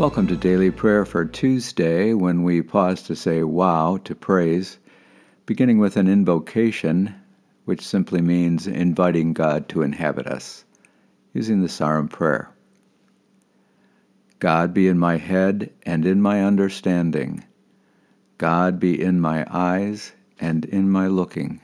[0.00, 4.78] Welcome to Daily Prayer for Tuesday, when we pause to say wow to praise,
[5.44, 7.14] beginning with an invocation,
[7.66, 10.64] which simply means inviting God to inhabit us,
[11.34, 12.48] using the Sarum prayer.
[14.38, 17.44] God be in my head and in my understanding.
[18.38, 21.60] God be in my eyes and in my looking.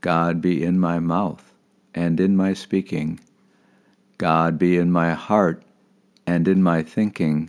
[0.00, 1.52] God be in my mouth
[1.94, 3.20] and in my speaking.
[4.18, 5.62] God be in my heart
[6.28, 7.48] and in my thinking,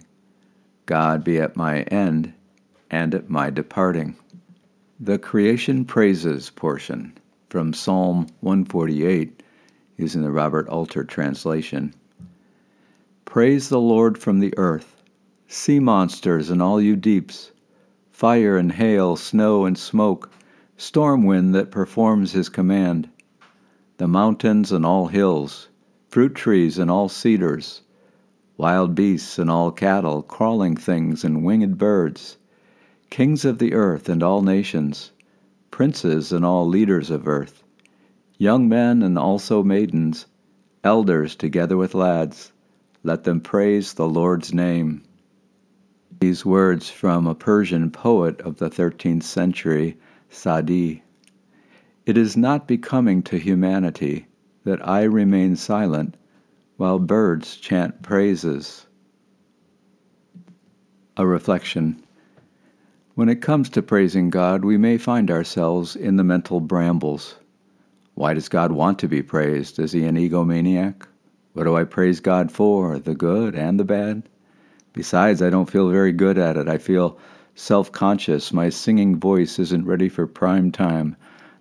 [0.85, 2.33] God be at my end
[2.89, 4.15] and at my departing.
[5.01, 7.11] The Creation Praises portion
[7.49, 9.43] from Psalm 148,
[9.97, 11.93] using the Robert Alter translation.
[13.25, 14.95] Praise the Lord from the earth,
[15.49, 17.51] sea monsters and all you deeps,
[18.11, 20.31] fire and hail, snow and smoke,
[20.77, 23.09] storm wind that performs his command,
[23.97, 25.67] the mountains and all hills,
[26.07, 27.81] fruit trees and all cedars
[28.59, 32.37] wild beasts and all cattle, crawling things and winged birds,
[33.09, 35.13] kings of the earth and all nations,
[35.71, 37.63] princes and all leaders of earth,
[38.37, 40.25] young men and also maidens,
[40.83, 42.51] elders together with lads,
[43.01, 45.01] let them praise the Lord's name.
[46.19, 49.97] These words from a Persian poet of the 13th century,
[50.29, 51.01] Sadi.
[52.05, 54.27] It is not becoming to humanity
[54.65, 56.17] that I remain silent
[56.79, 58.85] while birds chant praises.
[61.17, 62.01] A reflection.
[63.15, 67.35] When it comes to praising God, we may find ourselves in the mental brambles.
[68.13, 69.77] Why does God want to be praised?
[69.77, 71.05] Is he an egomaniac?
[71.51, 74.23] What do I praise God for, the good and the bad?
[74.93, 76.69] Besides, I don't feel very good at it.
[76.69, 77.19] I feel
[77.55, 78.53] self conscious.
[78.53, 81.17] My singing voice isn't ready for prime time,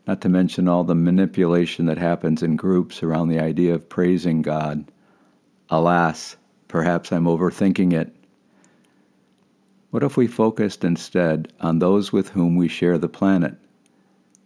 [0.06, 4.42] not to mention all the manipulation that happens in groups around the idea of praising
[4.42, 4.84] God.
[5.70, 6.34] Alas,
[6.66, 8.11] perhaps I'm overthinking it.
[9.91, 13.55] What if we focused instead on those with whom we share the planet,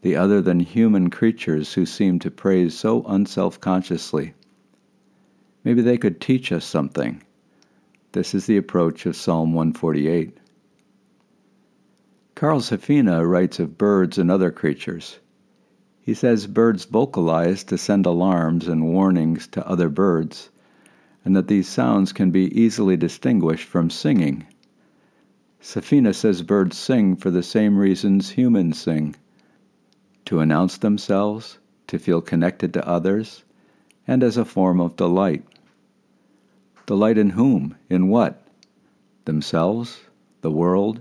[0.01, 4.35] the other than human creatures who seem to praise so unself consciously?
[5.63, 7.23] Maybe they could teach us something.
[8.11, 10.37] This is the approach of Psalm 148.
[12.35, 15.21] Carl Safina writes of birds and other creatures.
[16.01, 20.51] He says birds vocalize to send alarms and warnings to other birds
[21.25, 24.47] and that these sounds can be easily distinguished from singing.
[25.61, 29.15] Safina says birds sing for the same reasons humans sing
[30.25, 33.45] to announce themselves, to feel connected to others,
[34.07, 35.45] and as a form of delight.
[36.87, 37.77] Delight in whom?
[37.89, 38.43] In what?
[39.25, 40.01] Themselves?
[40.41, 41.01] The world?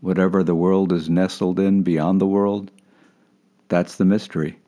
[0.00, 2.70] Whatever the world is nestled in beyond the world?
[3.68, 4.58] That's the mystery.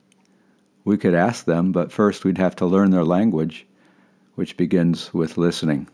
[0.84, 3.66] We could ask them, but first we'd have to learn their language
[4.34, 5.88] which begins with listening.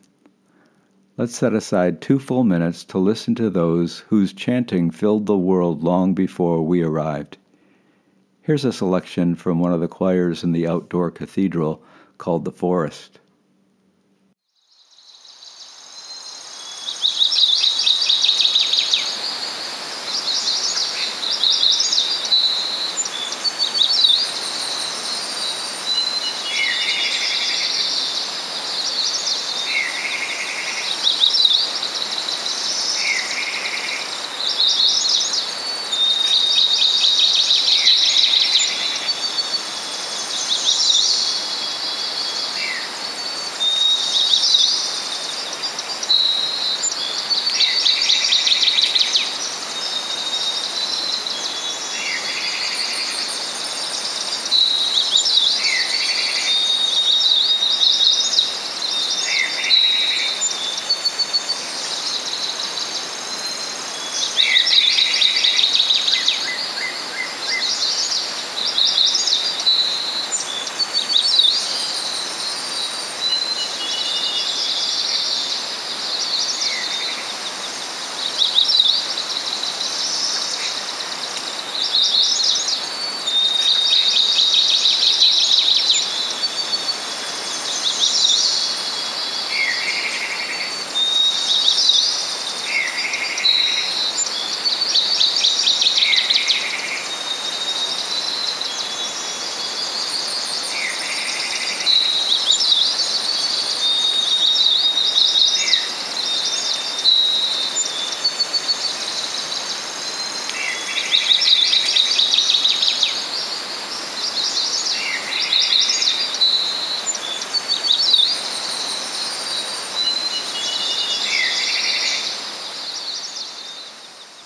[1.16, 5.82] Let's set aside two full minutes to listen to those whose chanting filled the world
[5.82, 7.36] long before we arrived.
[8.42, 11.82] Here's a selection from one of the choirs in the outdoor cathedral
[12.16, 13.20] called the Forest.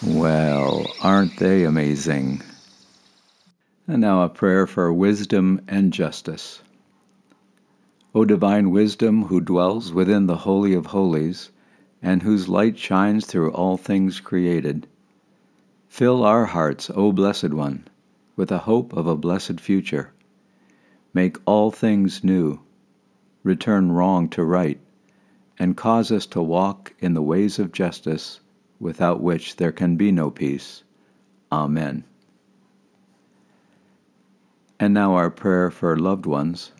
[0.06, 2.43] Well, aren't they amazing?
[3.89, 6.61] And now a prayer for wisdom and justice.
[8.15, 11.51] O divine wisdom who dwells within the Holy of Holies,
[12.03, 14.87] and whose light shines through all things created,
[15.89, 17.89] fill our hearts, O Blessed One,
[18.37, 20.12] with a hope of a blessed future.
[21.15, 22.61] Make all things new,
[23.43, 24.81] return wrong to right,
[25.59, 28.41] and cause us to walk in the ways of justice,
[28.85, 30.85] without which there can be no peace.
[31.51, 32.05] Amen.
[34.79, 36.71] And now our prayer for loved ones.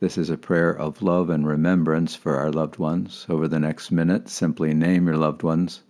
[0.00, 3.24] This is a prayer of love and remembrance for our loved ones.
[3.26, 5.80] Over the next minute, simply name your loved ones,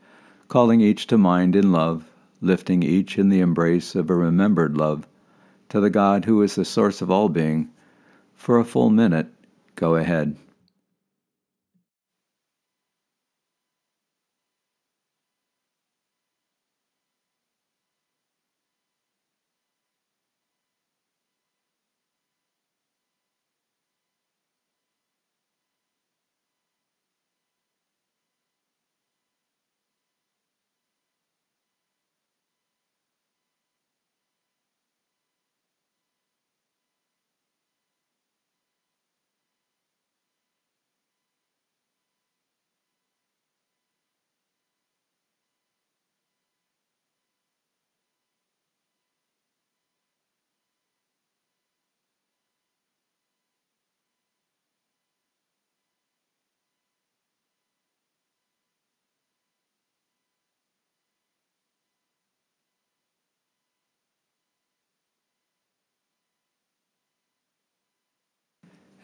[0.46, 2.08] calling each to mind in love,
[2.40, 5.04] lifting each in the embrace of a remembered love
[5.70, 7.70] to the God who is the source of all being.
[8.36, 9.26] For a full minute,
[9.74, 10.36] go ahead.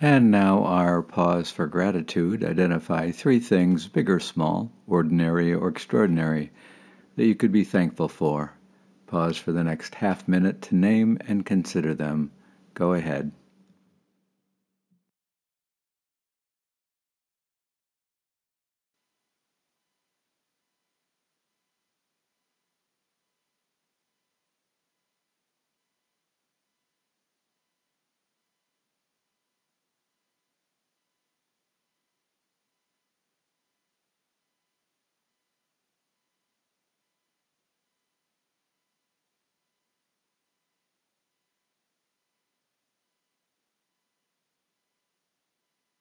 [0.06, 2.44] And now our pause for gratitude.
[2.44, 6.50] Identify three things, big or small, ordinary or extraordinary,
[7.16, 8.52] that you could be thankful for.
[9.06, 12.32] Pause for the next half minute to name and consider them.
[12.74, 13.32] Go ahead.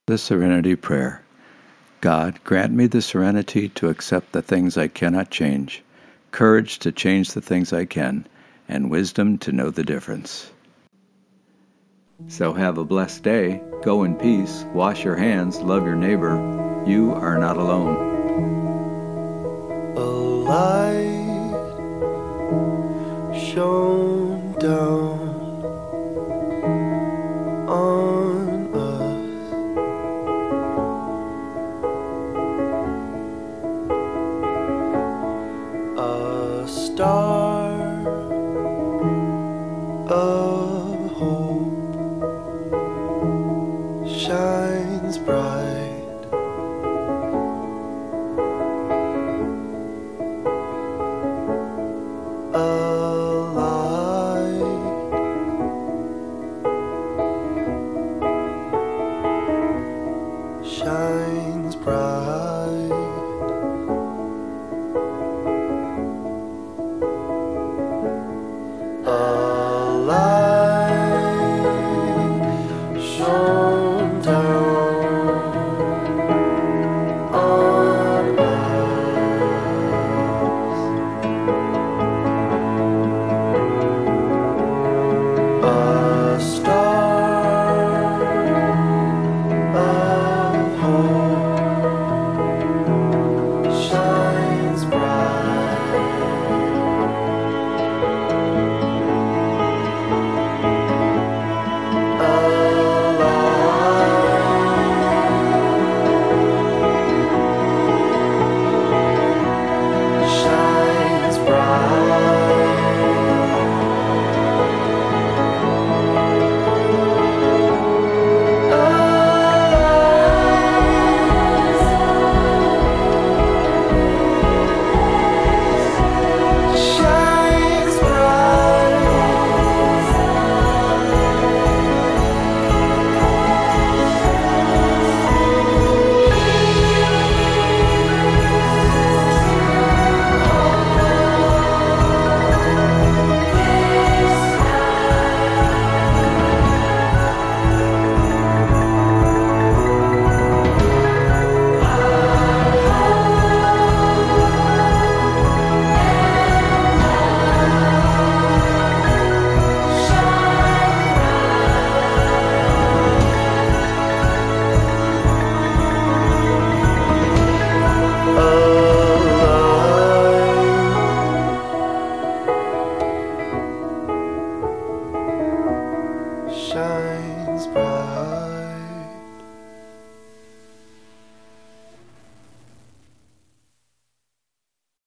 [0.05, 1.23] The Serenity Prayer
[2.01, 5.81] God, grant me the serenity to accept the things I cannot change,
[6.31, 8.27] courage to change the things I can,
[8.67, 10.51] and wisdom to know the difference.
[12.27, 13.61] So have a blessed day.
[13.81, 14.65] Go in peace.
[14.73, 15.61] Wash your hands.
[15.61, 16.35] Love your neighbor.
[16.85, 17.95] You are not alone.
[19.95, 21.13] A light
[23.39, 25.02] shone down